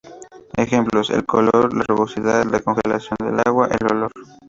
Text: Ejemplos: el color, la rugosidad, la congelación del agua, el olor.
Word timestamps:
Ejemplos: 0.57 1.11
el 1.11 1.27
color, 1.27 1.77
la 1.77 1.83
rugosidad, 1.87 2.43
la 2.45 2.61
congelación 2.61 3.17
del 3.21 3.39
agua, 3.45 3.67
el 3.67 3.85
olor. 3.95 4.11